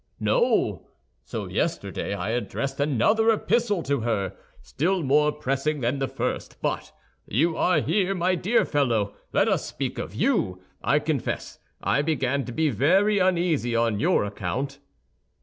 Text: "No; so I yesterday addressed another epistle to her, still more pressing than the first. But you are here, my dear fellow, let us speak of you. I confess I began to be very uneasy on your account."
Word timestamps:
"No; 0.19 0.87
so 1.25 1.45
I 1.45 1.49
yesterday 1.49 2.11
addressed 2.15 2.79
another 2.79 3.29
epistle 3.29 3.83
to 3.83 3.99
her, 3.99 4.33
still 4.63 5.03
more 5.03 5.31
pressing 5.31 5.81
than 5.81 5.99
the 5.99 6.07
first. 6.07 6.59
But 6.59 6.91
you 7.27 7.55
are 7.55 7.81
here, 7.81 8.15
my 8.15 8.33
dear 8.33 8.65
fellow, 8.65 9.13
let 9.31 9.47
us 9.47 9.63
speak 9.63 9.99
of 9.99 10.15
you. 10.15 10.59
I 10.83 10.97
confess 10.97 11.59
I 11.83 12.01
began 12.01 12.45
to 12.45 12.51
be 12.51 12.71
very 12.71 13.19
uneasy 13.19 13.75
on 13.75 13.99
your 13.99 14.23
account." 14.25 14.79